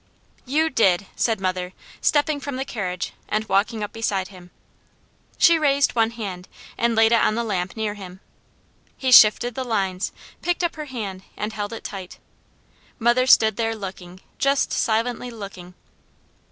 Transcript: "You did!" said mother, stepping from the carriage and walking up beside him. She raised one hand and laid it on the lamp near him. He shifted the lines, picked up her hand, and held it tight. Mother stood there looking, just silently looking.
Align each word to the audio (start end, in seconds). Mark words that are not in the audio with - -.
"You 0.47 0.71
did!" 0.71 1.05
said 1.15 1.39
mother, 1.39 1.73
stepping 2.01 2.39
from 2.39 2.55
the 2.55 2.65
carriage 2.65 3.13
and 3.29 3.47
walking 3.47 3.83
up 3.83 3.93
beside 3.93 4.29
him. 4.29 4.49
She 5.37 5.59
raised 5.59 5.93
one 5.93 6.09
hand 6.09 6.47
and 6.75 6.95
laid 6.95 7.11
it 7.11 7.21
on 7.21 7.35
the 7.35 7.43
lamp 7.43 7.77
near 7.77 7.93
him. 7.93 8.19
He 8.97 9.11
shifted 9.11 9.53
the 9.53 9.63
lines, 9.63 10.11
picked 10.41 10.63
up 10.63 10.75
her 10.75 10.85
hand, 10.85 11.21
and 11.37 11.53
held 11.53 11.71
it 11.71 11.83
tight. 11.83 12.17
Mother 12.97 13.27
stood 13.27 13.57
there 13.57 13.75
looking, 13.75 14.21
just 14.39 14.71
silently 14.73 15.29
looking. 15.29 15.75